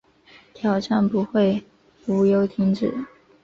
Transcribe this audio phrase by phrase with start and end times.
[0.55, 1.61] 挑战不会
[2.07, 2.91] 无由停止